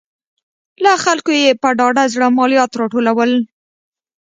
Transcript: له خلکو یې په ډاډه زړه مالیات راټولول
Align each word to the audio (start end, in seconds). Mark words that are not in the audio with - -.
له 0.83 0.91
خلکو 1.03 1.31
یې 1.41 1.49
په 1.61 1.69
ډاډه 1.79 2.03
زړه 2.13 2.27
مالیات 2.37 2.71
راټولول 2.79 3.31